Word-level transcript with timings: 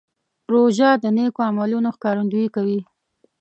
روژه 0.51 0.89
د 1.03 1.05
نیکو 1.17 1.41
عملونو 1.49 1.89
ښکارندویي 1.95 2.49
کوي. 2.55 2.79